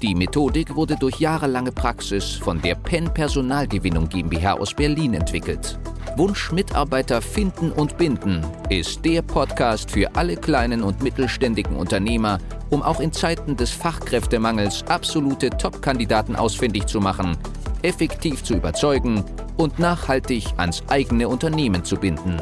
Die 0.00 0.14
Methodik 0.14 0.76
wurde 0.76 0.94
durch 0.94 1.18
jahrelange 1.18 1.72
Praxis 1.72 2.34
von 2.36 2.60
der 2.62 2.76
PEN 2.76 3.12
Personalgewinnung 3.12 4.08
GmbH 4.08 4.52
aus 4.52 4.72
Berlin 4.72 5.14
entwickelt. 5.14 5.76
Wunsch 6.16 6.52
Mitarbeiter 6.52 7.20
finden 7.20 7.72
und 7.72 7.98
binden 7.98 8.46
ist 8.68 9.04
der 9.04 9.22
Podcast 9.22 9.90
für 9.90 10.14
alle 10.14 10.36
kleinen 10.36 10.84
und 10.84 11.02
mittelständigen 11.02 11.74
Unternehmer, 11.74 12.38
um 12.70 12.80
auch 12.80 13.00
in 13.00 13.12
Zeiten 13.12 13.56
des 13.56 13.72
Fachkräftemangels 13.72 14.84
absolute 14.86 15.50
Top-Kandidaten 15.50 16.36
ausfindig 16.36 16.86
zu 16.86 17.00
machen, 17.00 17.36
effektiv 17.82 18.44
zu 18.44 18.54
überzeugen 18.54 19.24
und 19.56 19.80
nachhaltig 19.80 20.44
ans 20.58 20.84
eigene 20.88 21.28
Unternehmen 21.28 21.82
zu 21.82 21.96
binden. 21.96 22.40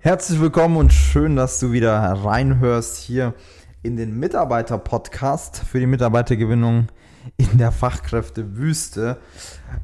Herzlich 0.00 0.40
willkommen 0.40 0.76
und 0.76 0.92
schön, 0.92 1.34
dass 1.34 1.60
du 1.60 1.72
wieder 1.72 1.98
reinhörst 1.98 2.98
hier 2.98 3.34
in 3.82 3.96
den 3.96 4.18
Mitarbeiter-Podcast 4.18 5.58
für 5.58 5.78
die 5.78 5.86
Mitarbeitergewinnung 5.86 6.88
in 7.36 7.58
der 7.58 7.70
Fachkräftewüste. 7.70 9.18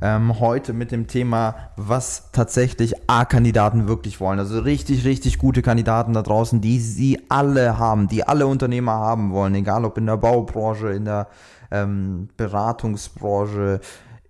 Ähm, 0.01 0.41
heute 0.41 0.73
mit 0.73 0.91
dem 0.91 1.07
Thema, 1.07 1.71
was 1.77 2.33
tatsächlich 2.33 2.95
A-Kandidaten 3.09 3.87
wirklich 3.87 4.19
wollen. 4.19 4.39
Also 4.39 4.59
richtig, 4.61 5.05
richtig 5.05 5.39
gute 5.39 5.63
Kandidaten 5.63 6.13
da 6.13 6.23
draußen, 6.23 6.61
die 6.61 6.81
sie 6.81 7.21
alle 7.29 7.79
haben, 7.79 8.09
die 8.09 8.25
alle 8.25 8.47
Unternehmer 8.47 8.95
haben 8.95 9.33
wollen, 9.33 9.55
egal 9.55 9.85
ob 9.85 9.99
in 9.99 10.07
der 10.07 10.17
Baubranche, 10.17 10.89
in 10.89 11.05
der 11.05 11.29
ähm, 11.71 12.29
Beratungsbranche, 12.37 13.81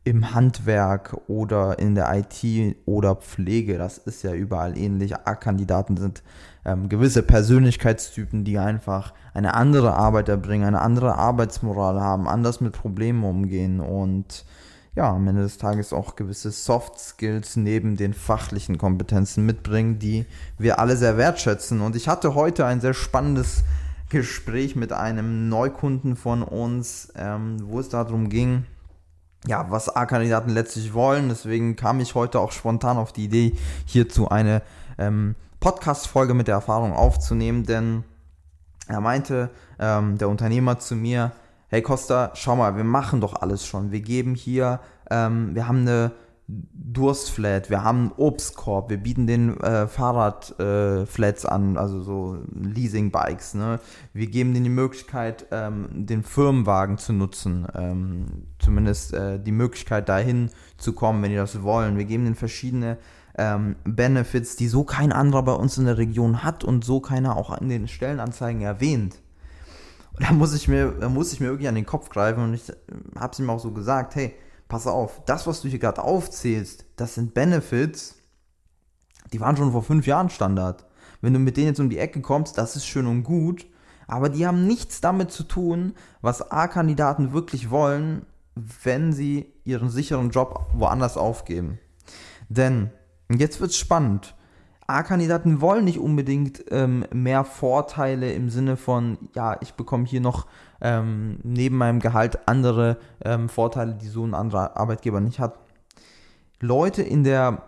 im 0.04 0.34
Handwerk 0.34 1.16
oder 1.28 1.78
in 1.78 1.94
der 1.94 2.14
IT 2.14 2.76
oder 2.84 3.16
Pflege. 3.16 3.78
Das 3.78 3.98
ist 3.98 4.22
ja 4.22 4.34
überall 4.34 4.76
ähnlich. 4.76 5.16
A-Kandidaten 5.16 5.96
sind 5.96 6.22
ähm, 6.66 6.90
gewisse 6.90 7.22
Persönlichkeitstypen, 7.22 8.44
die 8.44 8.58
einfach 8.58 9.14
eine 9.32 9.54
andere 9.54 9.94
Arbeit 9.94 10.28
erbringen, 10.28 10.66
eine 10.66 10.82
andere 10.82 11.16
Arbeitsmoral 11.16 12.00
haben, 12.00 12.28
anders 12.28 12.60
mit 12.60 12.74
Problemen 12.74 13.24
umgehen 13.24 13.80
und 13.80 14.44
ja, 14.94 15.10
am 15.10 15.26
Ende 15.26 15.42
des 15.42 15.58
Tages 15.58 15.92
auch 15.92 16.14
gewisse 16.14 16.52
Soft 16.52 17.00
Skills 17.00 17.56
neben 17.56 17.96
den 17.96 18.14
fachlichen 18.14 18.78
Kompetenzen 18.78 19.44
mitbringen, 19.44 19.98
die 19.98 20.24
wir 20.56 20.78
alle 20.78 20.96
sehr 20.96 21.16
wertschätzen. 21.16 21.80
Und 21.80 21.96
ich 21.96 22.06
hatte 22.06 22.34
heute 22.34 22.64
ein 22.64 22.80
sehr 22.80 22.94
spannendes 22.94 23.64
Gespräch 24.08 24.76
mit 24.76 24.92
einem 24.92 25.48
Neukunden 25.48 26.14
von 26.14 26.44
uns, 26.44 27.12
ähm, 27.16 27.56
wo 27.64 27.80
es 27.80 27.88
darum 27.88 28.28
ging, 28.28 28.66
ja, 29.46 29.66
was 29.70 29.94
A-Kandidaten 29.94 30.50
letztlich 30.50 30.94
wollen. 30.94 31.28
Deswegen 31.28 31.76
kam 31.76 32.00
ich 32.00 32.14
heute 32.14 32.40
auch 32.40 32.52
spontan 32.52 32.96
auf 32.96 33.12
die 33.12 33.24
Idee, 33.24 33.56
hierzu 33.84 34.28
eine 34.28 34.62
ähm, 34.98 35.34
Podcast-Folge 35.60 36.34
mit 36.34 36.48
der 36.48 36.56
Erfahrung 36.56 36.92
aufzunehmen, 36.92 37.64
denn 37.64 38.04
er 38.86 39.00
meinte, 39.00 39.50
ähm, 39.78 40.18
der 40.18 40.28
Unternehmer 40.28 40.78
zu 40.78 40.94
mir, 40.94 41.32
hey 41.68 41.82
Costa, 41.82 42.30
schau 42.34 42.56
mal, 42.56 42.76
wir 42.76 42.84
machen 42.84 43.20
doch 43.20 43.40
alles 43.40 43.66
schon. 43.66 43.90
Wir 43.90 44.00
geben 44.00 44.34
hier, 44.34 44.80
ähm, 45.10 45.54
wir 45.54 45.66
haben 45.66 45.80
eine 45.80 46.12
Durstflat, 46.46 47.70
wir 47.70 47.82
haben 47.82 47.98
einen 47.98 48.12
Obstkorb, 48.18 48.90
wir 48.90 48.98
bieten 48.98 49.26
den 49.26 49.58
äh, 49.60 49.88
Fahrradflats 49.88 51.44
äh, 51.44 51.48
an, 51.48 51.78
also 51.78 52.02
so 52.02 52.38
Leasing-Bikes. 52.52 53.54
Ne? 53.54 53.80
Wir 54.12 54.26
geben 54.26 54.52
denen 54.52 54.64
die 54.64 54.70
Möglichkeit, 54.70 55.46
ähm, 55.50 55.88
den 55.90 56.22
Firmenwagen 56.22 56.98
zu 56.98 57.14
nutzen, 57.14 57.66
ähm, 57.74 58.26
zumindest 58.58 59.14
äh, 59.14 59.40
die 59.40 59.52
Möglichkeit 59.52 60.10
dahin 60.10 60.50
zu 60.76 60.92
kommen, 60.92 61.22
wenn 61.22 61.30
die 61.30 61.36
das 61.36 61.62
wollen. 61.62 61.96
Wir 61.96 62.04
geben 62.04 62.24
denen 62.24 62.36
verschiedene 62.36 62.98
ähm, 63.38 63.76
Benefits, 63.84 64.56
die 64.56 64.68
so 64.68 64.84
kein 64.84 65.12
anderer 65.12 65.44
bei 65.44 65.54
uns 65.54 65.78
in 65.78 65.86
der 65.86 65.96
Region 65.96 66.44
hat 66.44 66.62
und 66.62 66.84
so 66.84 67.00
keiner 67.00 67.38
auch 67.38 67.58
in 67.58 67.70
den 67.70 67.88
Stellenanzeigen 67.88 68.60
erwähnt. 68.60 69.16
Und 70.12 70.28
da 70.28 70.32
muss 70.34 70.54
ich 70.54 70.68
mir, 70.68 70.92
da 71.00 71.08
muss 71.08 71.32
ich 71.32 71.40
mir 71.40 71.46
irgendwie 71.46 71.68
an 71.68 71.74
den 71.74 71.86
Kopf 71.86 72.10
greifen 72.10 72.44
und 72.44 72.52
ich 72.52 72.68
äh, 72.68 72.74
habe 73.18 73.32
es 73.32 73.38
ihm 73.38 73.48
auch 73.48 73.60
so 73.60 73.72
gesagt, 73.72 74.14
hey, 74.14 74.34
pass 74.68 74.86
auf, 74.86 75.22
das, 75.26 75.46
was 75.46 75.62
du 75.62 75.68
hier 75.68 75.78
gerade 75.78 76.02
aufzählst, 76.02 76.84
das 76.96 77.14
sind 77.14 77.34
Benefits, 77.34 78.16
die 79.32 79.40
waren 79.40 79.56
schon 79.56 79.72
vor 79.72 79.82
fünf 79.82 80.06
Jahren 80.06 80.30
Standard. 80.30 80.84
Wenn 81.20 81.32
du 81.32 81.38
mit 81.38 81.56
denen 81.56 81.68
jetzt 81.68 81.80
um 81.80 81.90
die 81.90 81.98
Ecke 81.98 82.20
kommst, 82.20 82.58
das 82.58 82.76
ist 82.76 82.86
schön 82.86 83.06
und 83.06 83.24
gut, 83.24 83.66
aber 84.06 84.28
die 84.28 84.46
haben 84.46 84.66
nichts 84.66 85.00
damit 85.00 85.30
zu 85.30 85.44
tun, 85.44 85.94
was 86.20 86.50
A-Kandidaten 86.50 87.32
wirklich 87.32 87.70
wollen, 87.70 88.26
wenn 88.54 89.12
sie 89.12 89.52
ihren 89.64 89.88
sicheren 89.88 90.30
Job 90.30 90.66
woanders 90.74 91.16
aufgeben. 91.16 91.78
Denn, 92.48 92.90
jetzt 93.30 93.60
wird 93.60 93.70
es 93.70 93.78
spannend, 93.78 94.34
A-Kandidaten 94.86 95.60
wollen 95.60 95.84
nicht 95.84 95.98
unbedingt 95.98 96.64
ähm, 96.70 97.04
mehr 97.12 97.44
Vorteile 97.44 98.32
im 98.32 98.50
Sinne 98.50 98.76
von, 98.76 99.18
ja, 99.34 99.56
ich 99.60 99.74
bekomme 99.74 100.04
hier 100.04 100.20
noch 100.20 100.46
ähm, 100.80 101.38
neben 101.42 101.76
meinem 101.76 102.00
Gehalt 102.00 102.46
andere 102.46 102.98
ähm, 103.24 103.48
Vorteile, 103.48 103.94
die 103.94 104.08
so 104.08 104.24
ein 104.26 104.34
anderer 104.34 104.76
Arbeitgeber 104.76 105.20
nicht 105.20 105.40
hat. 105.40 105.58
Leute 106.60 107.02
in 107.02 107.24
der, 107.24 107.62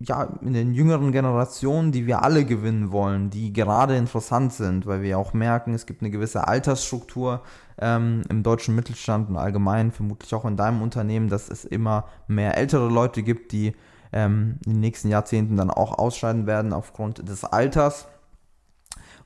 ja, 0.00 0.28
in 0.40 0.54
den 0.54 0.72
jüngeren 0.72 1.12
Generationen, 1.12 1.92
die 1.92 2.06
wir 2.06 2.22
alle 2.22 2.44
gewinnen 2.44 2.92
wollen, 2.92 3.30
die 3.30 3.52
gerade 3.52 3.96
interessant 3.96 4.52
sind, 4.52 4.86
weil 4.86 5.02
wir 5.02 5.18
auch 5.18 5.34
merken, 5.34 5.74
es 5.74 5.86
gibt 5.86 6.00
eine 6.00 6.10
gewisse 6.10 6.48
Altersstruktur 6.48 7.42
ähm, 7.78 8.22
im 8.30 8.42
deutschen 8.42 8.74
Mittelstand 8.74 9.28
und 9.28 9.36
allgemein 9.36 9.92
vermutlich 9.92 10.34
auch 10.34 10.44
in 10.46 10.56
deinem 10.56 10.80
Unternehmen, 10.80 11.28
dass 11.28 11.50
es 11.50 11.64
immer 11.64 12.04
mehr 12.26 12.56
ältere 12.56 12.88
Leute 12.88 13.22
gibt, 13.22 13.52
die 13.52 13.74
ähm, 14.14 14.60
in 14.64 14.74
den 14.74 14.80
nächsten 14.80 15.08
Jahrzehnten 15.08 15.56
dann 15.56 15.70
auch 15.70 15.98
ausscheiden 15.98 16.46
werden 16.46 16.72
aufgrund 16.72 17.28
des 17.28 17.44
Alters, 17.44 18.06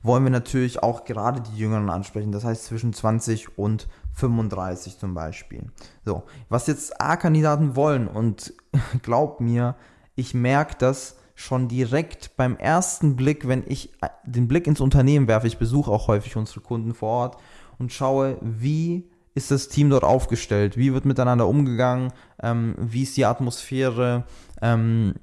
wollen 0.01 0.23
wir 0.23 0.31
natürlich 0.31 0.81
auch 0.81 1.05
gerade 1.05 1.41
die 1.41 1.57
Jüngeren 1.57 1.89
ansprechen, 1.89 2.31
das 2.31 2.43
heißt 2.43 2.65
zwischen 2.65 2.91
20 2.91 3.57
und 3.57 3.87
35 4.13 4.97
zum 4.97 5.13
Beispiel. 5.13 5.67
So, 6.05 6.23
was 6.49 6.67
jetzt 6.67 6.99
A-Kandidaten 6.99 7.75
wollen 7.75 8.07
und 8.07 8.53
glaub 9.03 9.39
mir, 9.39 9.75
ich 10.15 10.33
merke 10.33 10.75
das 10.79 11.17
schon 11.35 11.67
direkt 11.67 12.35
beim 12.35 12.57
ersten 12.57 13.15
Blick, 13.15 13.47
wenn 13.47 13.63
ich 13.67 13.93
den 14.25 14.47
Blick 14.47 14.67
ins 14.67 14.81
Unternehmen 14.81 15.27
werfe. 15.27 15.47
Ich 15.47 15.57
besuche 15.57 15.91
auch 15.91 16.07
häufig 16.07 16.35
unsere 16.35 16.61
Kunden 16.61 16.93
vor 16.93 17.09
Ort 17.09 17.37
und 17.77 17.93
schaue, 17.93 18.37
wie 18.41 19.09
ist 19.35 19.51
das 19.51 19.69
Team 19.69 19.89
dort 19.89 20.03
aufgestellt? 20.03 20.75
Wie 20.75 20.93
wird 20.93 21.05
miteinander 21.05 21.47
umgegangen? 21.47 22.11
Ähm, 22.41 22.75
wie 22.77 23.03
ist 23.03 23.15
die 23.15 23.25
Atmosphäre? 23.25 24.25
Ähm, 24.61 25.15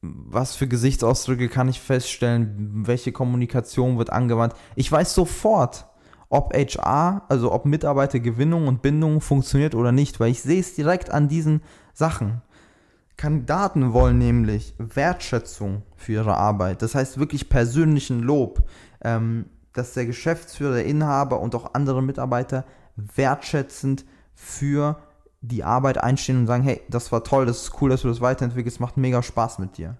was 0.00 0.54
für 0.54 0.68
Gesichtsausdrücke 0.68 1.48
kann 1.48 1.68
ich 1.68 1.80
feststellen? 1.80 2.86
Welche 2.86 3.12
Kommunikation 3.12 3.98
wird 3.98 4.10
angewandt? 4.10 4.54
Ich 4.76 4.90
weiß 4.90 5.12
sofort, 5.14 5.86
ob 6.28 6.54
HR, 6.54 7.22
also 7.28 7.52
ob 7.52 7.64
Mitarbeitergewinnung 7.64 8.68
und 8.68 8.82
Bindung 8.82 9.20
funktioniert 9.20 9.74
oder 9.74 9.92
nicht, 9.92 10.20
weil 10.20 10.30
ich 10.30 10.42
sehe 10.42 10.60
es 10.60 10.74
direkt 10.74 11.10
an 11.10 11.28
diesen 11.28 11.62
Sachen. 11.94 12.42
Kandidaten 13.16 13.92
wollen 13.92 14.18
nämlich 14.18 14.74
Wertschätzung 14.78 15.82
für 15.96 16.12
ihre 16.12 16.36
Arbeit, 16.36 16.82
das 16.82 16.94
heißt 16.94 17.18
wirklich 17.18 17.48
persönlichen 17.48 18.20
Lob, 18.20 18.62
ähm, 19.02 19.46
dass 19.72 19.94
der 19.94 20.06
Geschäftsführer, 20.06 20.74
der 20.74 20.86
Inhaber 20.86 21.40
und 21.40 21.54
auch 21.54 21.74
andere 21.74 22.02
Mitarbeiter 22.02 22.64
wertschätzend 22.94 24.04
für 24.34 24.98
die 25.40 25.64
Arbeit 25.64 25.98
einstehen 25.98 26.38
und 26.38 26.46
sagen, 26.46 26.64
hey, 26.64 26.80
das 26.88 27.12
war 27.12 27.24
toll, 27.24 27.46
das 27.46 27.62
ist 27.62 27.80
cool, 27.80 27.90
dass 27.90 28.02
du 28.02 28.08
das 28.08 28.20
weiterentwickelst, 28.20 28.80
macht 28.80 28.96
mega 28.96 29.22
Spaß 29.22 29.58
mit 29.58 29.78
dir. 29.78 29.96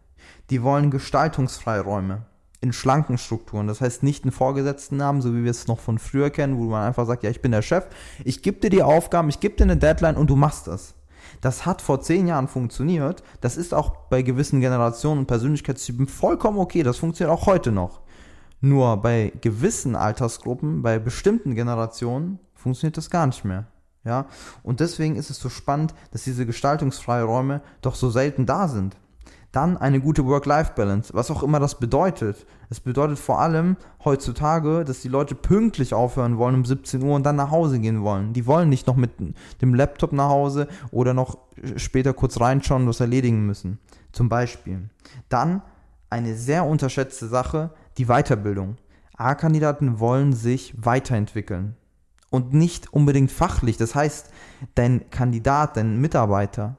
Die 0.51 0.63
wollen 0.63 0.91
Gestaltungsfreiräume 0.91 2.27
in 2.61 2.73
schlanken 2.73 3.19
Strukturen. 3.19 3.69
Das 3.69 3.81
heißt 3.81 4.03
nicht 4.03 4.25
einen 4.25 4.33
Vorgesetzten 4.33 5.03
haben, 5.03 5.23
so 5.23 5.35
wie 5.35 5.45
wir 5.45 5.51
es 5.51 5.69
noch 5.69 5.79
von 5.79 5.99
früher 5.99 6.31
kennen, 6.31 6.59
wo 6.59 6.65
man 6.65 6.87
einfach 6.87 7.07
sagt, 7.07 7.23
ja, 7.23 7.31
ich 7.31 7.41
bin 7.41 7.53
der 7.53 7.63
Chef, 7.63 7.87
ich 8.25 8.43
gebe 8.43 8.59
dir 8.59 8.71
die 8.71 8.83
Aufgaben, 8.83 9.29
ich 9.29 9.41
gebe 9.41 9.55
dir 9.55 9.65
eine 9.65 9.77
Deadline 9.77 10.17
und 10.17 10.29
du 10.29 10.37
machst 10.37 10.67
das. 10.67 10.95
Das 11.41 11.67
hat 11.67 11.83
vor 11.83 12.01
zehn 12.01 12.27
Jahren 12.27 12.49
funktioniert. 12.49 13.23
Das 13.41 13.57
ist 13.57 13.75
auch 13.75 14.09
bei 14.09 14.23
gewissen 14.23 14.61
Generationen 14.61 15.21
und 15.21 15.27
Persönlichkeitstypen 15.27 16.09
vollkommen 16.09 16.59
okay. 16.59 16.83
Das 16.83 16.97
funktioniert 16.99 17.37
auch 17.37 17.47
heute 17.47 17.71
noch. 17.71 18.01
Nur 18.61 18.97
bei 18.97 19.33
gewissen 19.41 19.95
Altersgruppen, 19.95 20.83
bei 20.83 20.99
bestimmten 20.99 21.55
Generationen 21.55 22.41
funktioniert 22.55 22.97
das 22.97 23.11
gar 23.11 23.27
nicht 23.27 23.45
mehr. 23.45 23.67
Ja? 24.05 24.27
Und 24.63 24.81
deswegen 24.81 25.17
ist 25.17 25.31
es 25.31 25.39
so 25.39 25.49
spannend, 25.49 25.95
dass 26.13 26.25
diese 26.25 26.47
Gestaltungsfreiräume 26.47 27.63
doch 27.83 27.95
so 27.95 28.11
selten 28.11 28.47
da 28.47 28.69
sind. 28.69 28.97
Dann 29.53 29.79
eine 29.79 30.01
gute 30.01 30.27
Work-Life-Balance, 30.27 31.15
was 31.15 31.31
auch 31.31 31.43
immer 31.43 31.59
das 31.59 31.79
bedeutet. 31.79 32.47
Es 32.69 32.81
bedeutet 32.81 33.19
vor 33.19 33.41
allem 33.41 33.77
heutzutage, 34.05 34.85
dass 34.85 35.01
die 35.01 35.09
Leute 35.09 35.35
pünktlich 35.35 35.95
aufhören 35.95 36.37
wollen 36.37 36.55
um 36.55 36.65
17 36.67 37.03
Uhr 37.03 37.17
und 37.17 37.25
dann 37.25 37.37
nach 37.37 37.51
Hause 37.51 37.79
gehen 37.81 38.03
wollen. 38.03 38.35
Die 38.35 38.47
wollen 38.47 38.69
nicht 38.69 38.87
noch 38.87 38.97
mit 38.97 39.13
dem 39.63 39.75
Laptop 39.75 40.13
nach 40.13 40.29
Hause 40.29 40.69
oder 40.91 41.15
noch 41.15 41.39
später 41.77 42.13
kurz 42.13 42.39
reinschauen 42.41 42.83
und 42.83 42.89
was 42.89 43.01
erledigen 43.01 43.47
müssen. 43.47 43.79
Zum 44.13 44.29
Beispiel. 44.29 44.91
Dann 45.31 45.63
eine 46.11 46.35
sehr 46.35 46.67
unterschätzte 46.67 47.27
Sache, 47.27 47.71
die 47.97 48.07
Weiterbildung. 48.07 48.77
A-Kandidaten 49.17 49.99
wollen 49.99 50.35
sich 50.35 50.75
weiterentwickeln 50.77 51.75
und 52.31 52.53
nicht 52.53 52.93
unbedingt 52.93 53.31
fachlich. 53.33 53.77
Das 53.77 53.95
heißt, 53.95 54.31
dein 54.75 55.09
Kandidat, 55.11 55.77
dein 55.77 56.01
Mitarbeiter, 56.01 56.77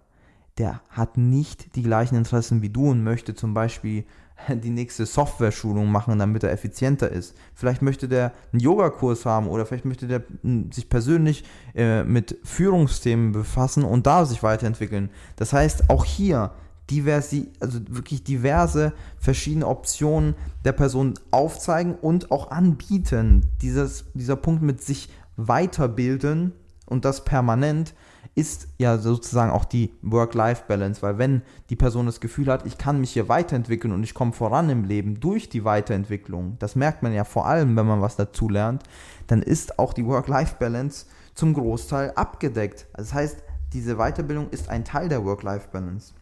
der 0.57 0.81
hat 0.89 1.17
nicht 1.17 1.75
die 1.75 1.83
gleichen 1.83 2.15
Interessen 2.15 2.61
wie 2.61 2.69
du 2.69 2.91
und 2.91 3.03
möchte 3.03 3.33
zum 3.33 3.53
Beispiel 3.53 4.05
die 4.49 4.69
nächste 4.69 5.05
Software-Schulung 5.05 5.91
machen, 5.91 6.19
damit 6.19 6.43
er 6.43 6.51
effizienter 6.51 7.09
ist. 7.09 7.35
Vielleicht 7.55 7.81
möchte 7.81 8.07
der 8.07 8.33
einen 8.51 8.59
Yogakurs 8.61 9.25
haben 9.25 9.47
oder 9.47 9.65
vielleicht 9.65 9.85
möchte 9.85 10.07
der 10.07 10.23
hm, 10.41 10.71
sich 10.71 10.89
persönlich 10.89 11.43
äh, 11.75 12.03
mit 12.03 12.37
Führungsthemen 12.43 13.31
befassen 13.31 13.83
und 13.83 14.05
da 14.05 14.25
sich 14.25 14.43
weiterentwickeln. 14.43 15.09
Das 15.35 15.53
heißt, 15.53 15.89
auch 15.89 16.05
hier 16.05 16.51
diversi, 16.89 17.51
also 17.59 17.79
wirklich 17.87 18.23
diverse 18.23 18.93
verschiedene 19.17 19.67
Optionen 19.67 20.35
der 20.65 20.71
Person 20.71 21.13
aufzeigen 21.31 21.95
und 21.95 22.31
auch 22.31 22.51
anbieten. 22.51 23.45
Dieses, 23.61 24.05
dieser 24.13 24.35
Punkt 24.35 24.63
mit 24.63 24.81
sich 24.81 25.09
weiterbilden 25.47 26.53
und 26.86 27.06
das 27.06 27.24
permanent 27.24 27.94
ist 28.36 28.68
ja 28.77 28.97
sozusagen 28.97 29.51
auch 29.51 29.65
die 29.65 29.94
Work-Life-Balance, 30.01 31.01
weil 31.01 31.18
wenn 31.18 31.41
die 31.69 31.75
Person 31.75 32.06
das 32.06 32.19
Gefühl 32.19 32.47
hat, 32.47 32.65
ich 32.65 32.77
kann 32.77 33.00
mich 33.00 33.12
hier 33.12 33.27
weiterentwickeln 33.27 33.94
und 33.94 34.03
ich 34.03 34.13
komme 34.13 34.33
voran 34.33 34.69
im 34.69 34.83
Leben 34.83 35.19
durch 35.19 35.50
die 35.50 35.65
Weiterentwicklung, 35.65 36.57
das 36.59 36.75
merkt 36.75 37.03
man 37.03 37.13
ja 37.13 37.24
vor 37.24 37.47
allem, 37.47 37.75
wenn 37.75 37.86
man 37.86 38.01
was 38.01 38.15
dazu 38.15 38.50
lernt, 38.50 38.83
dann 39.27 39.41
ist 39.41 39.80
auch 39.80 39.94
die 39.94 40.06
Work-Life-Balance 40.06 41.07
zum 41.36 41.53
Großteil 41.53 42.12
abgedeckt. 42.15 42.88
Das 42.94 43.13
heißt, 43.13 43.44
diese 43.74 43.95
Weiterbildung 43.95 44.50
ist 44.50 44.69
ein 44.69 44.83
Teil 44.83 45.09
der 45.09 45.24
Work-Life-Balance. 45.24 46.13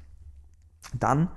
Dann 0.94 1.30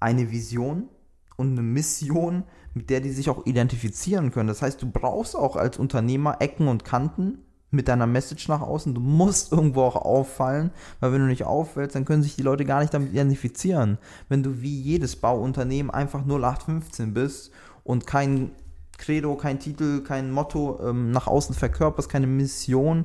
eine 0.00 0.30
Vision 0.30 0.88
und 1.36 1.52
eine 1.52 1.62
Mission, 1.62 2.44
mit 2.74 2.90
der 2.90 3.00
die 3.00 3.10
sich 3.10 3.30
auch 3.30 3.46
identifizieren 3.46 4.30
können. 4.30 4.48
Das 4.48 4.62
heißt, 4.62 4.82
du 4.82 4.90
brauchst 4.90 5.36
auch 5.36 5.56
als 5.56 5.78
Unternehmer 5.78 6.36
Ecken 6.40 6.68
und 6.68 6.84
Kanten, 6.84 7.38
mit 7.74 7.88
deiner 7.88 8.06
Message 8.06 8.48
nach 8.48 8.62
außen. 8.62 8.94
Du 8.94 9.00
musst 9.00 9.52
irgendwo 9.52 9.82
auch 9.82 9.96
auffallen, 9.96 10.70
weil 11.00 11.12
wenn 11.12 11.20
du 11.20 11.26
nicht 11.26 11.44
auffällst, 11.44 11.94
dann 11.94 12.04
können 12.04 12.22
sich 12.22 12.36
die 12.36 12.42
Leute 12.42 12.64
gar 12.64 12.80
nicht 12.80 12.94
damit 12.94 13.12
identifizieren. 13.12 13.98
Wenn 14.28 14.42
du 14.42 14.62
wie 14.62 14.80
jedes 14.80 15.16
Bauunternehmen 15.16 15.90
einfach 15.90 16.24
0815 16.24 17.12
bist 17.12 17.50
und 17.82 18.06
kein 18.06 18.52
Credo, 18.96 19.34
kein 19.34 19.58
Titel, 19.58 20.02
kein 20.02 20.30
Motto 20.30 20.80
ähm, 20.82 21.10
nach 21.10 21.26
außen 21.26 21.54
verkörperst, 21.54 22.08
keine 22.08 22.28
Mission, 22.28 23.04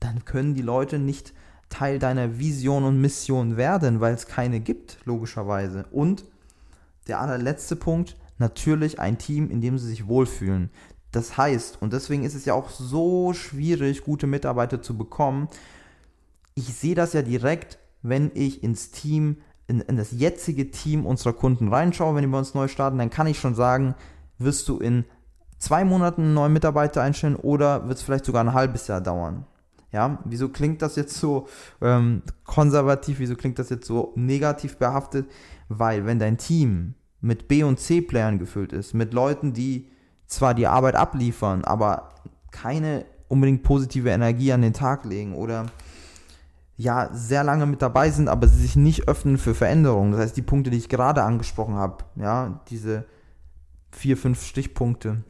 dann 0.00 0.24
können 0.24 0.54
die 0.54 0.62
Leute 0.62 0.98
nicht 0.98 1.34
Teil 1.68 1.98
deiner 1.98 2.38
Vision 2.38 2.84
und 2.84 3.00
Mission 3.00 3.56
werden, 3.56 4.00
weil 4.00 4.14
es 4.14 4.26
keine 4.26 4.60
gibt, 4.60 4.98
logischerweise. 5.04 5.86
Und 5.90 6.24
der 7.08 7.20
allerletzte 7.20 7.74
Punkt, 7.74 8.16
natürlich 8.38 9.00
ein 9.00 9.18
Team, 9.18 9.50
in 9.50 9.60
dem 9.60 9.78
sie 9.78 9.88
sich 9.88 10.06
wohlfühlen. 10.06 10.70
Das 11.12 11.36
heißt, 11.36 11.80
und 11.80 11.92
deswegen 11.92 12.24
ist 12.24 12.34
es 12.34 12.44
ja 12.44 12.54
auch 12.54 12.70
so 12.70 13.32
schwierig, 13.32 14.02
gute 14.02 14.26
Mitarbeiter 14.26 14.82
zu 14.82 14.98
bekommen. 14.98 15.48
Ich 16.54 16.74
sehe 16.74 16.96
das 16.96 17.12
ja 17.12 17.22
direkt, 17.22 17.78
wenn 18.02 18.32
ich 18.34 18.64
ins 18.64 18.90
Team, 18.90 19.36
in, 19.68 19.80
in 19.80 19.96
das 19.96 20.10
jetzige 20.10 20.70
Team 20.70 21.06
unserer 21.06 21.32
Kunden 21.32 21.68
reinschaue, 21.68 22.14
wenn 22.14 22.22
die 22.22 22.28
bei 22.28 22.38
uns 22.38 22.54
neu 22.54 22.68
starten, 22.68 22.98
dann 22.98 23.10
kann 23.10 23.28
ich 23.28 23.38
schon 23.38 23.54
sagen, 23.54 23.94
wirst 24.38 24.68
du 24.68 24.78
in 24.78 25.04
zwei 25.58 25.84
Monaten 25.84 26.22
einen 26.22 26.34
neuen 26.34 26.52
Mitarbeiter 26.52 27.00
einstellen 27.00 27.36
oder 27.36 27.86
wird 27.88 27.98
es 27.98 28.04
vielleicht 28.04 28.24
sogar 28.24 28.42
ein 28.42 28.52
halbes 28.52 28.88
Jahr 28.88 29.00
dauern? 29.00 29.46
Ja, 29.92 30.18
wieso 30.24 30.48
klingt 30.48 30.82
das 30.82 30.96
jetzt 30.96 31.14
so 31.14 31.46
ähm, 31.80 32.22
konservativ, 32.44 33.20
wieso 33.20 33.36
klingt 33.36 33.60
das 33.60 33.70
jetzt 33.70 33.86
so 33.86 34.12
negativ 34.16 34.76
behaftet? 34.76 35.30
Weil 35.68 36.04
wenn 36.04 36.18
dein 36.18 36.36
Team 36.36 36.94
mit 37.24 37.48
B- 37.48 37.62
und 37.62 37.80
C-Playern 37.80 38.38
gefüllt 38.38 38.74
ist, 38.74 38.92
mit 38.92 39.14
Leuten, 39.14 39.54
die 39.54 39.88
zwar 40.26 40.52
die 40.52 40.66
Arbeit 40.66 40.94
abliefern, 40.94 41.64
aber 41.64 42.10
keine 42.50 43.06
unbedingt 43.28 43.62
positive 43.62 44.10
Energie 44.10 44.52
an 44.52 44.60
den 44.60 44.74
Tag 44.74 45.06
legen 45.06 45.34
oder 45.34 45.66
ja, 46.76 47.08
sehr 47.12 47.42
lange 47.42 47.66
mit 47.66 47.80
dabei 47.80 48.10
sind, 48.10 48.28
aber 48.28 48.46
sie 48.46 48.60
sich 48.60 48.76
nicht 48.76 49.08
öffnen 49.08 49.38
für 49.38 49.54
Veränderungen. 49.54 50.12
Das 50.12 50.20
heißt, 50.20 50.36
die 50.36 50.42
Punkte, 50.42 50.70
die 50.70 50.76
ich 50.76 50.88
gerade 50.88 51.22
angesprochen 51.22 51.76
habe, 51.76 52.04
ja, 52.16 52.60
diese 52.68 53.06
vier, 53.90 54.16
fünf 54.16 54.44
Stichpunkte, 54.44 55.22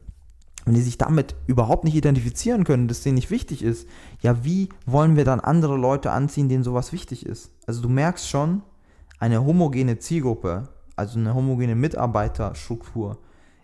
wenn 0.65 0.73
die 0.73 0.81
sich 0.81 0.97
damit 0.97 1.35
überhaupt 1.47 1.85
nicht 1.85 1.95
identifizieren 1.95 2.65
können, 2.65 2.87
dass 2.89 3.03
denen 3.03 3.15
nicht 3.15 3.29
wichtig 3.29 3.63
ist, 3.63 3.87
ja, 4.21 4.43
wie 4.43 4.69
wollen 4.85 5.15
wir 5.15 5.23
dann 5.23 5.39
andere 5.39 5.77
Leute 5.77 6.11
anziehen, 6.11 6.49
denen 6.49 6.63
sowas 6.63 6.91
wichtig 6.91 7.25
ist? 7.25 7.51
Also 7.67 7.81
du 7.81 7.89
merkst 7.89 8.27
schon, 8.27 8.63
eine 9.19 9.45
homogene 9.45 9.97
Zielgruppe, 9.99 10.74
also 10.95 11.19
eine 11.19 11.33
homogene 11.33 11.75
Mitarbeiterstruktur, 11.75 13.17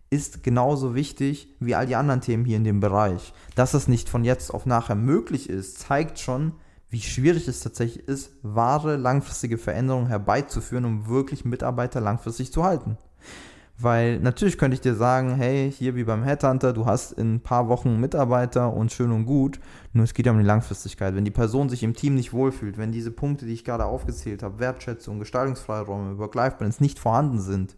ist 0.09 0.43
genauso 0.43 0.93
wichtig 0.93 1.55
wie 1.59 1.73
all 1.73 1.87
die 1.87 1.95
anderen 1.95 2.21
Themen 2.21 2.43
hier 2.43 2.57
in 2.57 2.65
dem 2.65 2.81
Bereich. 2.81 3.33
Dass 3.55 3.73
es 3.73 3.87
nicht 3.87 4.09
von 4.09 4.23
jetzt 4.25 4.53
auf 4.53 4.65
nachher 4.65 4.95
möglich 4.95 5.49
ist, 5.49 5.79
zeigt 5.79 6.19
schon, 6.19 6.53
wie 6.89 6.99
schwierig 6.99 7.47
es 7.47 7.61
tatsächlich 7.61 8.05
ist, 8.07 8.31
wahre 8.43 8.97
langfristige 8.97 9.57
Veränderungen 9.57 10.07
herbeizuführen, 10.07 10.83
um 10.83 11.07
wirklich 11.07 11.45
Mitarbeiter 11.45 12.01
langfristig 12.01 12.51
zu 12.51 12.65
halten. 12.65 12.97
Weil 13.81 14.19
natürlich 14.19 14.57
könnte 14.57 14.75
ich 14.75 14.81
dir 14.81 14.95
sagen, 14.95 15.35
hey, 15.35 15.71
hier 15.71 15.95
wie 15.95 16.03
beim 16.03 16.23
Headhunter, 16.23 16.73
du 16.73 16.85
hast 16.85 17.13
in 17.13 17.35
ein 17.35 17.39
paar 17.41 17.67
Wochen 17.67 17.99
Mitarbeiter 17.99 18.73
und 18.73 18.91
schön 18.91 19.11
und 19.11 19.25
gut, 19.25 19.59
nur 19.93 20.03
es 20.03 20.13
geht 20.13 20.25
ja 20.25 20.31
um 20.31 20.37
die 20.37 20.45
Langfristigkeit. 20.45 21.15
Wenn 21.15 21.25
die 21.25 21.31
Person 21.31 21.69
sich 21.69 21.81
im 21.83 21.95
Team 21.95 22.15
nicht 22.15 22.33
wohlfühlt, 22.33 22.77
wenn 22.77 22.91
diese 22.91 23.11
Punkte, 23.11 23.45
die 23.45 23.53
ich 23.53 23.65
gerade 23.65 23.85
aufgezählt 23.85 24.43
habe, 24.43 24.59
Wertschätzung, 24.59 25.19
Gestaltungsfreiräume, 25.19 26.17
Work-Life-Balance 26.17 26.81
nicht 26.81 26.99
vorhanden 26.99 27.39
sind, 27.39 27.75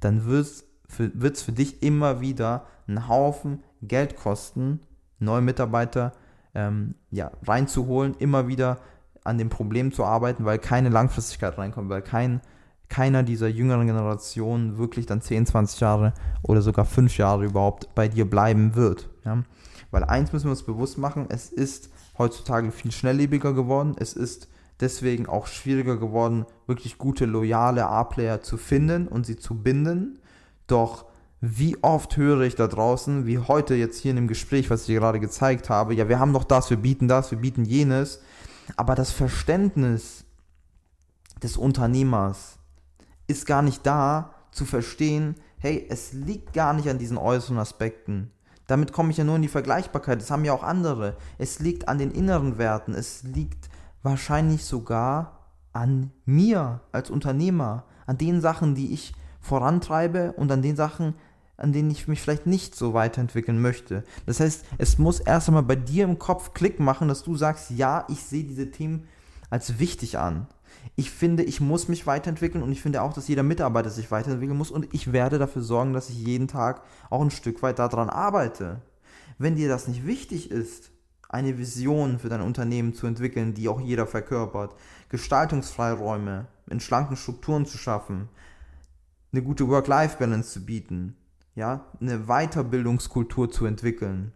dann 0.00 0.26
wird 0.26 0.46
es 0.46 1.42
für 1.42 1.52
dich 1.52 1.82
immer 1.82 2.20
wieder 2.20 2.66
einen 2.86 3.08
Haufen 3.08 3.62
Geld 3.82 4.16
kosten, 4.16 4.80
neue 5.18 5.40
Mitarbeiter 5.40 6.12
ähm, 6.54 6.94
ja, 7.10 7.30
reinzuholen, 7.46 8.14
immer 8.18 8.48
wieder 8.48 8.78
an 9.24 9.38
dem 9.38 9.48
Problem 9.48 9.92
zu 9.92 10.04
arbeiten, 10.04 10.44
weil 10.44 10.58
keine 10.58 10.88
Langfristigkeit 10.88 11.58
reinkommt, 11.58 11.88
weil 11.90 12.02
kein, 12.02 12.40
keiner 12.90 13.22
dieser 13.22 13.48
jüngeren 13.48 13.86
Generationen 13.86 14.76
wirklich 14.76 15.06
dann 15.06 15.22
10, 15.22 15.46
20 15.46 15.80
Jahre 15.80 16.12
oder 16.42 16.60
sogar 16.60 16.84
5 16.84 17.16
Jahre 17.16 17.46
überhaupt 17.46 17.94
bei 17.94 18.08
dir 18.08 18.28
bleiben 18.28 18.74
wird. 18.74 19.08
Ja? 19.24 19.42
Weil 19.90 20.04
eins 20.04 20.32
müssen 20.32 20.46
wir 20.46 20.50
uns 20.50 20.64
bewusst 20.64 20.98
machen, 20.98 21.26
es 21.30 21.50
ist 21.50 21.90
heutzutage 22.18 22.70
viel 22.72 22.92
schnelllebiger 22.92 23.54
geworden, 23.54 23.94
es 23.98 24.12
ist 24.12 24.48
deswegen 24.80 25.26
auch 25.26 25.46
schwieriger 25.46 25.96
geworden, 25.96 26.46
wirklich 26.66 26.98
gute, 26.98 27.26
loyale 27.26 27.86
A-Player 27.86 28.42
zu 28.42 28.56
finden 28.56 29.08
und 29.08 29.24
sie 29.24 29.36
zu 29.36 29.62
binden. 29.62 30.18
Doch 30.66 31.06
wie 31.40 31.82
oft 31.82 32.16
höre 32.16 32.42
ich 32.42 32.54
da 32.54 32.66
draußen, 32.66 33.26
wie 33.26 33.38
heute 33.38 33.74
jetzt 33.74 33.98
hier 33.98 34.10
in 34.10 34.16
dem 34.16 34.28
Gespräch, 34.28 34.68
was 34.68 34.88
ich 34.88 34.96
gerade 34.96 35.20
gezeigt 35.20 35.70
habe, 35.70 35.94
ja, 35.94 36.08
wir 36.08 36.18
haben 36.18 36.32
doch 36.32 36.44
das, 36.44 36.70
wir 36.70 36.76
bieten 36.76 37.08
das, 37.08 37.30
wir 37.30 37.38
bieten 37.38 37.64
jenes, 37.64 38.20
aber 38.76 38.94
das 38.94 39.10
Verständnis 39.10 40.24
des 41.42 41.56
Unternehmers 41.56 42.59
ist 43.30 43.46
gar 43.46 43.62
nicht 43.62 43.86
da, 43.86 44.34
zu 44.50 44.64
verstehen, 44.64 45.36
hey, 45.58 45.86
es 45.88 46.12
liegt 46.12 46.52
gar 46.52 46.72
nicht 46.72 46.88
an 46.88 46.98
diesen 46.98 47.18
äußeren 47.18 47.58
Aspekten. 47.58 48.30
Damit 48.66 48.92
komme 48.92 49.10
ich 49.10 49.16
ja 49.16 49.24
nur 49.24 49.36
in 49.36 49.42
die 49.42 49.48
Vergleichbarkeit. 49.48 50.20
Das 50.20 50.30
haben 50.30 50.44
ja 50.44 50.52
auch 50.52 50.62
andere. 50.62 51.16
Es 51.38 51.58
liegt 51.58 51.88
an 51.88 51.98
den 51.98 52.12
inneren 52.12 52.58
Werten. 52.58 52.94
Es 52.94 53.22
liegt 53.24 53.68
wahrscheinlich 54.02 54.64
sogar 54.64 55.40
an 55.72 56.12
mir 56.24 56.80
als 56.92 57.10
Unternehmer, 57.10 57.84
an 58.06 58.18
den 58.18 58.40
Sachen, 58.40 58.74
die 58.74 58.92
ich 58.92 59.14
vorantreibe 59.40 60.32
und 60.32 60.50
an 60.52 60.62
den 60.62 60.76
Sachen, 60.76 61.14
an 61.56 61.72
denen 61.72 61.90
ich 61.90 62.08
mich 62.08 62.22
vielleicht 62.22 62.46
nicht 62.46 62.74
so 62.74 62.94
weiterentwickeln 62.94 63.60
möchte. 63.60 64.04
Das 64.26 64.40
heißt, 64.40 64.64
es 64.78 64.98
muss 64.98 65.20
erst 65.20 65.48
einmal 65.48 65.62
bei 65.62 65.76
dir 65.76 66.04
im 66.04 66.18
Kopf 66.18 66.54
Klick 66.54 66.80
machen, 66.80 67.08
dass 67.08 67.22
du 67.22 67.36
sagst, 67.36 67.70
ja, 67.70 68.06
ich 68.08 68.22
sehe 68.22 68.44
diese 68.44 68.70
Themen 68.70 69.06
als 69.50 69.78
wichtig 69.78 70.18
an. 70.18 70.46
Ich 70.96 71.10
finde, 71.10 71.42
ich 71.42 71.60
muss 71.60 71.88
mich 71.88 72.06
weiterentwickeln 72.06 72.62
und 72.62 72.72
ich 72.72 72.82
finde 72.82 73.02
auch, 73.02 73.12
dass 73.12 73.28
jeder 73.28 73.42
Mitarbeiter 73.42 73.90
sich 73.90 74.10
weiterentwickeln 74.10 74.58
muss 74.58 74.70
und 74.70 74.92
ich 74.92 75.12
werde 75.12 75.38
dafür 75.38 75.62
sorgen, 75.62 75.92
dass 75.92 76.10
ich 76.10 76.16
jeden 76.16 76.48
Tag 76.48 76.82
auch 77.08 77.22
ein 77.22 77.30
Stück 77.30 77.62
weit 77.62 77.78
daran 77.78 78.10
arbeite. 78.10 78.82
Wenn 79.38 79.56
dir 79.56 79.68
das 79.68 79.88
nicht 79.88 80.06
wichtig 80.06 80.50
ist, 80.50 80.90
eine 81.28 81.58
Vision 81.58 82.18
für 82.18 82.28
dein 82.28 82.40
Unternehmen 82.40 82.92
zu 82.92 83.06
entwickeln, 83.06 83.54
die 83.54 83.68
auch 83.68 83.80
jeder 83.80 84.06
verkörpert, 84.06 84.74
Gestaltungsfreiräume 85.08 86.46
in 86.68 86.80
schlanken 86.80 87.16
Strukturen 87.16 87.66
zu 87.66 87.78
schaffen, 87.78 88.28
eine 89.32 89.42
gute 89.42 89.68
Work-Life-Balance 89.68 90.50
zu 90.50 90.66
bieten, 90.66 91.16
ja, 91.54 91.86
eine 92.00 92.26
Weiterbildungskultur 92.26 93.50
zu 93.50 93.64
entwickeln. 93.64 94.32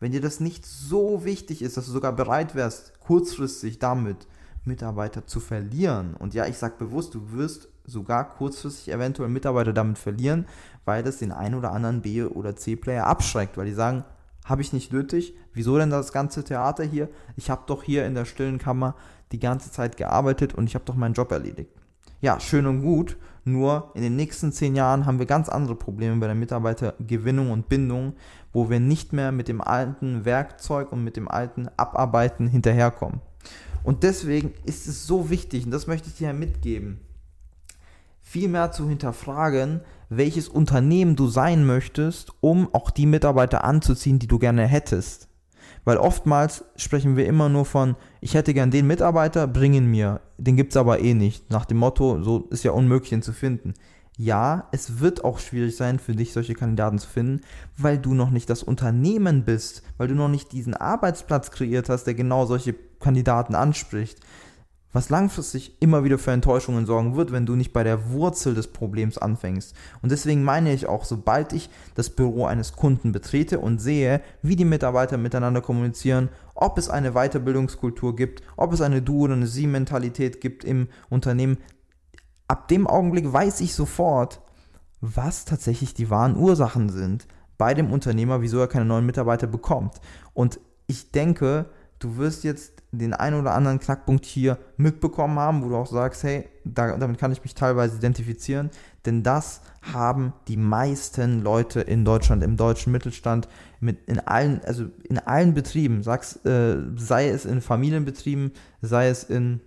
Wenn 0.00 0.12
dir 0.12 0.20
das 0.20 0.38
nicht 0.38 0.66
so 0.66 1.24
wichtig 1.24 1.62
ist, 1.62 1.76
dass 1.76 1.86
du 1.86 1.92
sogar 1.92 2.12
bereit 2.12 2.54
wärst, 2.54 3.00
kurzfristig 3.00 3.78
damit 3.78 4.26
Mitarbeiter 4.64 5.26
zu 5.26 5.40
verlieren, 5.40 6.14
und 6.14 6.34
ja, 6.34 6.46
ich 6.46 6.58
sage 6.58 6.74
bewusst, 6.78 7.14
du 7.14 7.32
wirst 7.32 7.68
sogar 7.86 8.34
kurzfristig 8.34 8.92
eventuell 8.92 9.28
Mitarbeiter 9.28 9.72
damit 9.72 9.98
verlieren, 9.98 10.46
weil 10.84 11.02
das 11.02 11.18
den 11.18 11.32
einen 11.32 11.54
oder 11.54 11.72
anderen 11.72 12.02
B- 12.02 12.24
oder 12.24 12.56
C-Player 12.56 13.06
abschreckt, 13.06 13.56
weil 13.56 13.66
die 13.66 13.72
sagen, 13.72 14.04
habe 14.44 14.62
ich 14.62 14.72
nicht 14.72 14.92
nötig, 14.92 15.34
wieso 15.52 15.78
denn 15.78 15.90
das 15.90 16.12
ganze 16.12 16.44
Theater 16.44 16.84
hier? 16.84 17.08
Ich 17.36 17.50
habe 17.50 17.62
doch 17.66 17.82
hier 17.82 18.06
in 18.06 18.14
der 18.14 18.24
stillen 18.24 18.58
Kammer 18.58 18.94
die 19.32 19.38
ganze 19.38 19.70
Zeit 19.70 19.96
gearbeitet 19.96 20.54
und 20.54 20.66
ich 20.66 20.74
habe 20.74 20.84
doch 20.84 20.94
meinen 20.94 21.14
Job 21.14 21.32
erledigt. 21.32 21.70
ja, 22.20 22.40
schön 22.40 22.66
und 22.66 22.80
gut. 22.80 23.16
Nur 23.44 23.90
in 23.94 24.00
den 24.00 24.16
nächsten 24.16 24.50
zehn 24.50 24.74
Jahren 24.74 25.04
haben 25.04 25.18
wir 25.18 25.26
ganz 25.26 25.50
andere 25.50 25.74
Probleme 25.76 26.16
bei 26.16 26.26
der 26.26 26.34
Mitarbeitergewinnung 26.34 27.50
und 27.50 27.68
Bindung, 27.68 28.14
wo 28.54 28.70
wir 28.70 28.80
nicht 28.80 29.12
mehr 29.12 29.30
mit 29.30 29.48
dem 29.48 29.60
alten 29.60 30.24
Werkzeug 30.24 30.90
und 30.90 31.04
mit 31.04 31.16
dem 31.16 31.28
alten 31.28 31.68
Abarbeiten 31.76 32.46
hinterherkommen. 32.48 33.20
Und 33.84 34.02
deswegen 34.02 34.54
ist 34.64 34.88
es 34.88 35.06
so 35.06 35.30
wichtig, 35.30 35.66
und 35.66 35.70
das 35.70 35.86
möchte 35.86 36.08
ich 36.08 36.16
dir 36.16 36.32
mitgeben, 36.32 36.98
viel 38.22 38.48
mehr 38.48 38.72
zu 38.72 38.88
hinterfragen, 38.88 39.82
welches 40.08 40.48
Unternehmen 40.48 41.14
du 41.14 41.28
sein 41.28 41.64
möchtest, 41.66 42.32
um 42.40 42.72
auch 42.72 42.90
die 42.90 43.06
Mitarbeiter 43.06 43.62
anzuziehen, 43.62 44.18
die 44.18 44.26
du 44.26 44.38
gerne 44.38 44.66
hättest. 44.66 45.28
Weil 45.84 45.98
oftmals 45.98 46.64
sprechen 46.76 47.16
wir 47.16 47.26
immer 47.26 47.50
nur 47.50 47.66
von, 47.66 47.94
ich 48.22 48.34
hätte 48.34 48.54
gern 48.54 48.70
den 48.70 48.86
Mitarbeiter, 48.86 49.46
bring 49.46 49.74
ihn 49.74 49.90
mir. 49.90 50.22
Den 50.38 50.56
gibt 50.56 50.72
es 50.72 50.78
aber 50.78 51.00
eh 51.00 51.12
nicht. 51.12 51.50
Nach 51.50 51.66
dem 51.66 51.76
Motto, 51.76 52.22
so 52.22 52.48
ist 52.50 52.64
ja 52.64 52.72
unmöglich, 52.72 53.12
ihn 53.12 53.22
zu 53.22 53.34
finden. 53.34 53.74
Ja, 54.16 54.68
es 54.72 55.00
wird 55.00 55.24
auch 55.24 55.40
schwierig 55.40 55.76
sein, 55.76 55.98
für 55.98 56.14
dich 56.14 56.32
solche 56.32 56.54
Kandidaten 56.54 56.98
zu 56.98 57.08
finden, 57.08 57.40
weil 57.76 57.98
du 57.98 58.14
noch 58.14 58.30
nicht 58.30 58.48
das 58.48 58.62
Unternehmen 58.62 59.44
bist, 59.44 59.82
weil 59.98 60.08
du 60.08 60.14
noch 60.14 60.28
nicht 60.28 60.52
diesen 60.52 60.74
Arbeitsplatz 60.74 61.50
kreiert 61.50 61.88
hast, 61.88 62.04
der 62.04 62.14
genau 62.14 62.46
solche 62.46 62.74
Kandidaten 63.04 63.54
anspricht 63.54 64.18
was 64.94 65.10
langfristig 65.10 65.76
immer 65.80 66.04
wieder 66.04 66.18
für 66.18 66.30
Enttäuschungen 66.30 66.86
sorgen 66.86 67.16
wird, 67.16 67.32
wenn 67.32 67.46
du 67.46 67.56
nicht 67.56 67.72
bei 67.72 67.82
der 67.82 68.10
Wurzel 68.10 68.54
des 68.54 68.68
Problems 68.68 69.18
anfängst. 69.18 69.74
Und 70.00 70.12
deswegen 70.12 70.44
meine 70.44 70.72
ich 70.72 70.86
auch, 70.86 71.04
sobald 71.04 71.52
ich 71.52 71.68
das 71.96 72.10
Büro 72.10 72.46
eines 72.46 72.74
Kunden 72.74 73.10
betrete 73.10 73.58
und 73.58 73.80
sehe, 73.80 74.22
wie 74.40 74.54
die 74.54 74.64
Mitarbeiter 74.64 75.18
miteinander 75.18 75.60
kommunizieren, 75.60 76.28
ob 76.54 76.78
es 76.78 76.88
eine 76.88 77.12
Weiterbildungskultur 77.12 78.14
gibt, 78.14 78.42
ob 78.56 78.72
es 78.72 78.80
eine 78.80 79.02
Du- 79.02 79.24
oder 79.24 79.34
eine 79.34 79.48
Sie-Mentalität 79.48 80.40
gibt 80.40 80.62
im 80.62 80.86
Unternehmen, 81.10 81.58
ab 82.46 82.68
dem 82.68 82.86
Augenblick 82.86 83.32
weiß 83.32 83.62
ich 83.62 83.74
sofort, 83.74 84.40
was 85.00 85.44
tatsächlich 85.44 85.94
die 85.94 86.08
wahren 86.08 86.36
Ursachen 86.36 86.88
sind 86.88 87.26
bei 87.58 87.74
dem 87.74 87.92
Unternehmer, 87.92 88.42
wieso 88.42 88.60
er 88.60 88.68
keine 88.68 88.84
neuen 88.84 89.06
Mitarbeiter 89.06 89.48
bekommt. 89.48 90.00
Und 90.34 90.60
ich 90.86 91.10
denke, 91.10 91.66
du 92.04 92.18
wirst 92.18 92.44
jetzt 92.44 92.82
den 92.92 93.14
einen 93.14 93.40
oder 93.40 93.54
anderen 93.54 93.80
Knackpunkt 93.80 94.24
hier 94.26 94.58
mitbekommen 94.76 95.38
haben, 95.38 95.64
wo 95.64 95.70
du 95.70 95.76
auch 95.76 95.86
sagst, 95.86 96.22
hey, 96.22 96.48
da, 96.64 96.96
damit 96.96 97.18
kann 97.18 97.32
ich 97.32 97.42
mich 97.42 97.54
teilweise 97.54 97.96
identifizieren, 97.96 98.70
denn 99.06 99.22
das 99.22 99.62
haben 99.92 100.32
die 100.46 100.56
meisten 100.56 101.42
Leute 101.42 101.80
in 101.80 102.04
Deutschland, 102.04 102.44
im 102.44 102.56
deutschen 102.56 102.92
Mittelstand, 102.92 103.48
mit 103.80 104.06
in 104.06 104.20
allen, 104.20 104.60
also 104.64 104.86
in 105.04 105.18
allen 105.18 105.54
Betrieben, 105.54 106.02
sagst, 106.02 106.44
äh, 106.46 106.76
sei 106.96 107.28
es 107.28 107.46
in 107.46 107.60
Familienbetrieben, 107.60 108.52
sei 108.82 109.08
es 109.08 109.24
in 109.24 109.60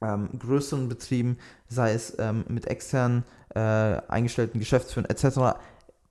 ähm, 0.00 0.30
größeren 0.38 0.88
Betrieben, 0.88 1.38
sei 1.68 1.92
es 1.92 2.16
ähm, 2.18 2.44
mit 2.48 2.68
externen 2.68 3.24
äh, 3.54 3.58
eingestellten 3.60 4.60
Geschäftsführern 4.60 5.10
etc 5.10 5.58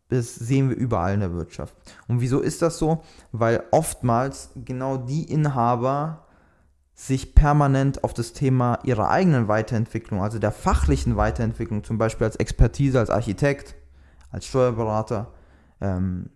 das 0.10 0.36
sehen 0.36 0.70
wir 0.70 0.78
überall 0.78 1.14
in 1.14 1.20
der 1.20 1.34
Wirtschaft. 1.34 1.76
Und 2.08 2.22
wieso 2.22 2.40
ist 2.40 2.62
das 2.62 2.78
so? 2.78 3.04
Weil 3.32 3.64
oftmals 3.72 4.52
genau 4.56 4.98
die 4.98 5.24
Inhaber 5.24 6.28
sich 6.94 7.36
permanent 7.36 8.04
auf 8.04 8.14
das 8.14 8.34
Thema 8.34 8.80
ihrer 8.84 9.10
eigenen 9.10 9.48
Weiterentwicklung, 9.48 10.22
also 10.22 10.40
der 10.40 10.52
fachlichen 10.52 11.16
Weiterentwicklung, 11.16 11.84
zum 11.84 11.98
Beispiel 11.98 12.26
als 12.26 12.38
Expertise, 12.38 13.00
als 13.00 13.12
Architekt, 13.12 13.76
als 14.32 14.48
Steuerberater, 14.48 15.32
ähm, 15.80 16.32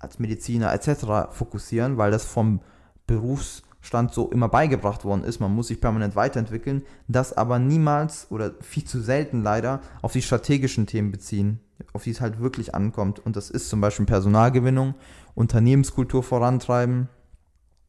als 0.00 0.18
Mediziner 0.18 0.72
etc. 0.72 1.30
fokussieren, 1.30 1.98
weil 1.98 2.10
das 2.10 2.24
vom 2.24 2.60
Berufsstand 3.06 4.12
so 4.12 4.28
immer 4.30 4.48
beigebracht 4.48 5.04
worden 5.04 5.22
ist. 5.22 5.38
Man 5.38 5.54
muss 5.54 5.68
sich 5.68 5.80
permanent 5.80 6.16
weiterentwickeln, 6.16 6.82
das 7.06 7.36
aber 7.36 7.60
niemals 7.60 8.26
oder 8.30 8.54
viel 8.60 8.84
zu 8.84 9.00
selten 9.00 9.42
leider 9.42 9.80
auf 10.00 10.12
die 10.12 10.22
strategischen 10.22 10.86
Themen 10.86 11.12
beziehen 11.12 11.60
auf 11.92 12.04
die 12.04 12.10
es 12.10 12.20
halt 12.20 12.40
wirklich 12.40 12.74
ankommt. 12.74 13.18
Und 13.24 13.36
das 13.36 13.50
ist 13.50 13.68
zum 13.68 13.80
Beispiel 13.80 14.06
Personalgewinnung, 14.06 14.94
Unternehmenskultur 15.34 16.22
vorantreiben, 16.22 17.08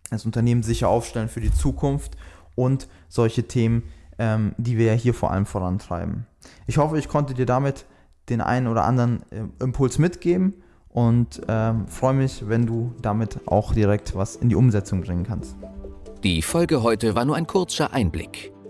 das 0.10 0.26
Unternehmen 0.26 0.64
sicher 0.64 0.90
aufstellen 0.90 1.30
für 1.30 1.42
die 1.42 1.52
Zukunft 1.52 2.18
und 2.56 2.88
solche 3.10 3.48
Themen, 3.48 3.84
ähm, 4.20 4.54
die 4.58 4.78
wir 4.78 4.88
ja 4.88 4.94
hier 4.94 5.14
vor 5.14 5.32
allem 5.32 5.46
vorantreiben. 5.46 6.28
Ich 6.68 6.78
hoffe, 6.78 6.98
ich 6.98 7.08
konnte 7.08 7.34
dir 7.34 7.46
damit 7.46 7.86
den 8.30 8.42
einen 8.42 8.68
oder 8.68 8.86
anderen 8.86 9.24
äh, 9.32 9.44
Impuls 9.64 9.98
mitgeben 9.98 10.54
und 10.90 11.42
ähm, 11.48 11.88
freue 11.88 12.14
mich, 12.14 12.48
wenn 12.48 12.66
du 12.66 12.94
damit 13.02 13.40
auch 13.48 13.74
direkt 13.74 14.16
was 14.16 14.36
in 14.36 14.50
die 14.50 14.56
Umsetzung 14.56 15.02
bringen 15.02 15.26
kannst. 15.26 15.56
Die 16.24 16.42
Folge 16.42 16.84
heute 16.84 17.16
war 17.16 17.26
nur 17.26 17.36
ein 17.36 17.48
kurzer 17.48 17.92
Einblick. 17.92 18.53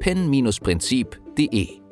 pen-prinzip.de 0.00 1.83